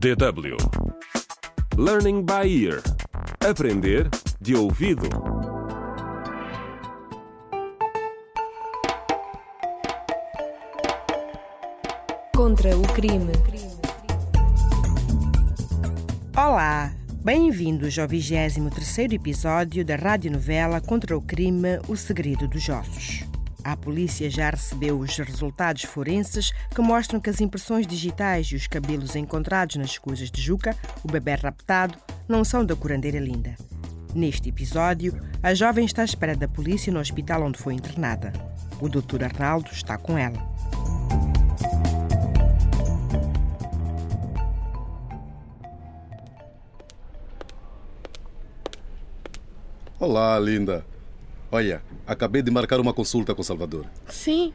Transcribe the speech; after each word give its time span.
DW 0.00 0.56
Learning 1.76 2.24
by 2.24 2.48
Ear 2.48 2.80
Aprender 3.46 4.08
de 4.40 4.56
ouvido. 4.56 5.06
Contra 12.34 12.74
o 12.74 12.82
crime. 12.94 13.32
Olá, 16.34 16.94
bem-vindos 17.22 17.98
ao 17.98 18.08
23º 18.08 19.12
episódio 19.12 19.84
da 19.84 19.96
radionovela 19.96 20.80
Contra 20.80 21.14
o 21.14 21.20
crime 21.20 21.78
O 21.86 21.94
segredo 21.94 22.48
dos 22.48 22.66
ossos. 22.70 23.29
A 23.62 23.76
polícia 23.76 24.30
já 24.30 24.50
recebeu 24.50 24.98
os 24.98 25.16
resultados 25.18 25.82
forenses 25.82 26.50
que 26.74 26.80
mostram 26.80 27.20
que 27.20 27.28
as 27.28 27.40
impressões 27.40 27.86
digitais 27.86 28.46
e 28.46 28.56
os 28.56 28.66
cabelos 28.66 29.14
encontrados 29.14 29.76
nas 29.76 29.98
coisas 29.98 30.30
de 30.30 30.40
Juca, 30.40 30.74
o 31.04 31.10
bebê 31.10 31.34
raptado, 31.34 31.98
não 32.26 32.42
são 32.42 32.64
da 32.64 32.74
curandeira 32.74 33.18
Linda. 33.18 33.54
Neste 34.14 34.48
episódio, 34.48 35.20
a 35.42 35.54
jovem 35.54 35.84
está 35.84 36.02
à 36.02 36.04
espera 36.04 36.34
da 36.34 36.48
polícia 36.48 36.92
no 36.92 36.98
hospital 36.98 37.42
onde 37.42 37.58
foi 37.58 37.74
internada. 37.74 38.32
O 38.80 38.88
Dr. 38.88 39.24
Arnaldo 39.24 39.70
está 39.72 39.98
com 39.98 40.16
ela. 40.16 40.48
Olá, 49.98 50.38
linda. 50.38 50.82
Olha, 51.52 51.82
acabei 52.06 52.42
de 52.42 52.50
marcar 52.50 52.78
uma 52.78 52.92
consulta 52.92 53.34
com 53.34 53.42
o 53.42 53.44
Salvador. 53.44 53.86
Sim. 54.06 54.52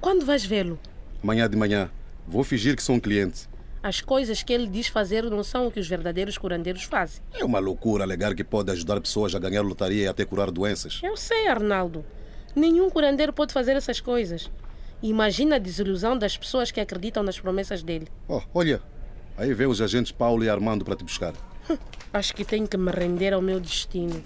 Quando 0.00 0.24
vais 0.24 0.44
vê-lo? 0.44 0.78
Amanhã 1.22 1.48
de 1.48 1.56
manhã. 1.56 1.90
Vou 2.26 2.44
fingir 2.44 2.76
que 2.76 2.82
sou 2.82 2.94
um 2.94 3.00
cliente. 3.00 3.48
As 3.82 4.00
coisas 4.00 4.42
que 4.42 4.52
ele 4.52 4.68
diz 4.68 4.86
fazer 4.86 5.24
não 5.24 5.42
são 5.42 5.66
o 5.66 5.72
que 5.72 5.80
os 5.80 5.88
verdadeiros 5.88 6.38
curandeiros 6.38 6.84
fazem. 6.84 7.20
É 7.32 7.44
uma 7.44 7.58
loucura 7.58 8.04
alegar 8.04 8.34
que 8.34 8.44
pode 8.44 8.70
ajudar 8.70 9.00
pessoas 9.00 9.34
a 9.34 9.38
ganhar 9.38 9.62
lotaria 9.62 10.04
e 10.04 10.06
até 10.06 10.24
curar 10.24 10.50
doenças. 10.50 11.00
Eu 11.02 11.16
sei, 11.16 11.48
Arnaldo. 11.48 12.04
Nenhum 12.54 12.90
curandeiro 12.90 13.32
pode 13.32 13.52
fazer 13.52 13.72
essas 13.76 13.98
coisas. 14.00 14.50
Imagina 15.02 15.56
a 15.56 15.58
desilusão 15.58 16.16
das 16.16 16.36
pessoas 16.36 16.70
que 16.70 16.78
acreditam 16.78 17.22
nas 17.22 17.40
promessas 17.40 17.82
dele. 17.82 18.06
Oh, 18.28 18.42
olha, 18.54 18.82
aí 19.36 19.52
vem 19.54 19.66
os 19.66 19.80
agentes 19.80 20.12
Paulo 20.12 20.44
e 20.44 20.48
Armando 20.50 20.84
para 20.84 20.94
te 20.94 21.02
buscar. 21.02 21.32
Acho 22.12 22.34
que 22.34 22.44
tenho 22.44 22.68
que 22.68 22.76
me 22.76 22.90
render 22.92 23.32
ao 23.32 23.40
meu 23.40 23.58
destino. 23.58 24.22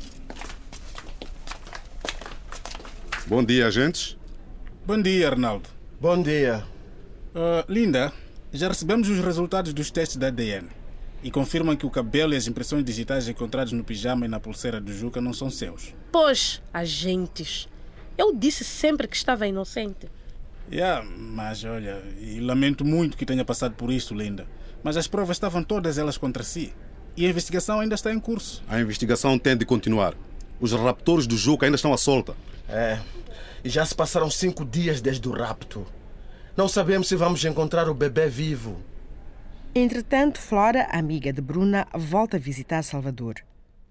Bom 3.26 3.42
dia, 3.42 3.66
agentes. 3.66 4.18
Bom 4.86 5.00
dia, 5.00 5.30
Arnaldo. 5.30 5.66
Bom 5.98 6.22
dia. 6.22 6.62
Uh, 7.34 7.72
Linda, 7.72 8.12
já 8.52 8.68
recebemos 8.68 9.08
os 9.08 9.18
resultados 9.18 9.72
dos 9.72 9.90
testes 9.90 10.18
da 10.18 10.26
ADN 10.26 10.68
e 11.22 11.30
confirmam 11.30 11.74
que 11.74 11.86
o 11.86 11.90
cabelo 11.90 12.34
e 12.34 12.36
as 12.36 12.46
impressões 12.46 12.84
digitais 12.84 13.26
encontrados 13.26 13.72
no 13.72 13.82
pijama 13.82 14.26
e 14.26 14.28
na 14.28 14.38
pulseira 14.38 14.78
do 14.78 14.92
Juca 14.92 15.22
não 15.22 15.32
são 15.32 15.48
seus. 15.48 15.94
Pois, 16.12 16.60
agentes. 16.70 17.66
Eu 18.18 18.34
disse 18.34 18.62
sempre 18.62 19.08
que 19.08 19.16
estava 19.16 19.46
inocente. 19.46 20.06
Yeah, 20.70 21.02
mas 21.18 21.64
olha, 21.64 22.02
e 22.20 22.40
lamento 22.40 22.84
muito 22.84 23.16
que 23.16 23.24
tenha 23.24 23.44
passado 23.44 23.74
por 23.74 23.90
isso, 23.90 24.14
Linda. 24.14 24.46
Mas 24.82 24.98
as 24.98 25.08
provas 25.08 25.38
estavam 25.38 25.64
todas 25.64 25.96
elas 25.96 26.18
contra 26.18 26.42
si. 26.42 26.74
E 27.16 27.24
a 27.24 27.30
investigação 27.30 27.80
ainda 27.80 27.94
está 27.94 28.12
em 28.12 28.20
curso. 28.20 28.62
A 28.68 28.78
investigação 28.78 29.38
tem 29.38 29.56
de 29.56 29.64
continuar. 29.64 30.14
Os 30.60 30.72
raptores 30.72 31.26
do 31.26 31.36
Juca 31.36 31.66
ainda 31.66 31.76
estão 31.76 31.92
à 31.92 31.96
solta. 31.96 32.34
É. 32.68 32.98
E 33.62 33.68
já 33.68 33.84
se 33.84 33.94
passaram 33.94 34.30
cinco 34.30 34.64
dias 34.64 35.00
desde 35.00 35.28
o 35.28 35.32
rapto. 35.32 35.86
Não 36.56 36.68
sabemos 36.68 37.08
se 37.08 37.16
vamos 37.16 37.44
encontrar 37.44 37.88
o 37.88 37.94
bebê 37.94 38.28
vivo. 38.28 38.76
Entretanto, 39.74 40.38
Flora, 40.40 40.86
amiga 40.92 41.32
de 41.32 41.40
Bruna, 41.40 41.86
volta 41.92 42.36
a 42.36 42.40
visitar 42.40 42.82
Salvador. 42.84 43.34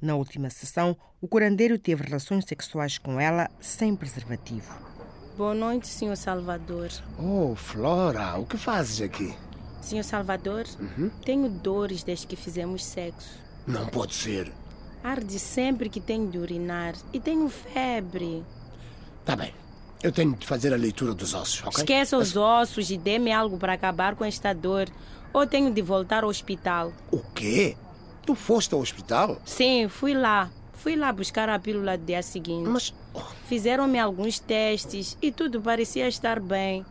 Na 0.02 0.16
última 0.16 0.50
sessão, 0.50 0.96
o 1.22 1.28
curandeiro 1.28 1.78
teve 1.78 2.04
relações 2.04 2.46
sexuais 2.46 2.98
com 2.98 3.20
ela 3.20 3.50
sem 3.60 3.96
preservativo. 3.96 4.74
Boa 5.38 5.54
noite, 5.54 5.88
Sr. 5.88 6.16
Salvador. 6.16 6.90
Oh, 7.18 7.56
Flora, 7.56 8.38
o 8.38 8.46
que 8.46 8.58
fazes 8.58 9.02
aqui? 9.02 9.34
Sr. 9.82 10.04
Salvador, 10.04 10.66
tenho 11.26 11.50
dores 11.50 12.04
desde 12.04 12.28
que 12.28 12.36
fizemos 12.36 12.86
sexo. 12.86 13.40
Não 13.68 13.88
pode 13.88 14.14
ser. 14.14 14.52
Arde 15.04 15.38
sempre 15.38 15.90
que 15.90 16.00
tenho 16.00 16.30
de 16.30 16.38
urinar 16.38 16.96
e 17.12 17.20
tenho 17.20 17.50
febre. 17.50 18.44
Tá 19.26 19.36
bem. 19.36 19.54
Eu 20.02 20.12
tenho 20.12 20.34
de 20.34 20.46
fazer 20.48 20.74
a 20.74 20.78
leitura 20.78 21.14
dos 21.14 21.34
ossos, 21.34 21.62
ok? 21.62 21.82
Esqueça 21.82 22.18
os 22.18 22.36
ossos 22.36 22.90
e 22.90 22.98
dê-me 22.98 23.32
algo 23.32 23.58
para 23.58 23.74
acabar 23.74 24.16
com 24.16 24.24
esta 24.24 24.54
dor. 24.54 24.88
Ou 25.34 25.48
tenho 25.48 25.72
de 25.74 25.82
voltar 25.82 26.24
ao 26.24 26.30
hospital. 26.30 26.94
O 27.12 27.20
quê? 27.20 27.76
Tu 28.26 28.36
foste 28.36 28.74
ao 28.74 28.80
hospital? 28.80 29.42
Sim, 29.46 29.88
fui 29.90 30.14
lá. 30.14 30.50
Fui 30.74 30.96
lá 30.96 31.12
buscar 31.12 31.50
a 31.50 31.60
pílula 31.60 31.98
do 31.98 32.06
dia 32.06 32.22
seguinte. 32.22 32.70
Mas. 32.70 32.94
Fizeram-me 33.48 34.00
alguns 34.00 34.40
testes 34.40 35.18
e 35.22 35.32
tudo 35.32 35.62
parecia 35.62 36.08
estar 36.08 36.40
bem. 36.40 36.86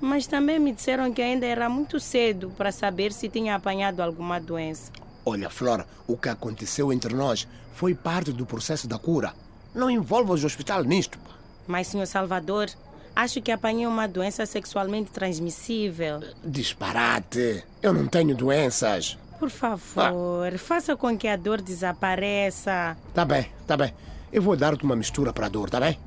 Mas 0.00 0.26
também 0.26 0.58
me 0.58 0.72
disseram 0.72 1.12
que 1.12 1.20
ainda 1.20 1.46
era 1.46 1.68
muito 1.68 1.98
cedo 1.98 2.52
para 2.56 2.72
saber 2.72 3.12
se 3.12 3.28
tinha 3.28 3.54
apanhado 3.54 4.00
alguma 4.00 4.40
doença. 4.40 4.92
Olha, 5.28 5.50
Flora, 5.50 5.86
o 6.06 6.16
que 6.16 6.30
aconteceu 6.30 6.90
entre 6.90 7.14
nós 7.14 7.46
foi 7.74 7.94
parte 7.94 8.32
do 8.32 8.46
processo 8.46 8.88
da 8.88 8.98
cura. 8.98 9.34
Não 9.74 9.90
envolvas 9.90 10.42
o 10.42 10.46
hospital 10.46 10.82
nisto. 10.84 11.18
pá. 11.18 11.32
Mas, 11.66 11.88
Sr. 11.88 12.06
Salvador, 12.06 12.68
acho 13.14 13.42
que 13.42 13.52
apanhei 13.52 13.86
uma 13.86 14.08
doença 14.08 14.46
sexualmente 14.46 15.10
transmissível. 15.10 16.20
Disparate. 16.42 17.62
Eu 17.82 17.92
não 17.92 18.06
tenho 18.06 18.34
doenças. 18.34 19.18
Por 19.38 19.50
favor, 19.50 20.56
faça 20.56 20.96
com 20.96 21.16
que 21.16 21.28
a 21.28 21.36
dor 21.36 21.60
desapareça. 21.60 22.96
Tá 23.12 23.24
bem, 23.26 23.52
tá 23.66 23.76
bem. 23.76 23.92
Eu 24.32 24.40
vou 24.40 24.56
dar-te 24.56 24.82
uma 24.82 24.96
mistura 24.96 25.30
para 25.30 25.44
a 25.44 25.48
dor, 25.50 25.68
tá 25.68 25.78
bem? 25.78 25.98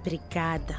Obrigada. 0.00 0.76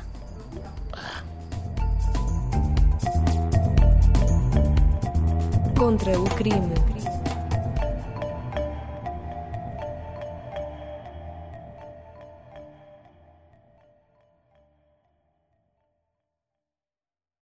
Contra 5.78 6.20
o 6.20 6.26
crime. 6.36 6.97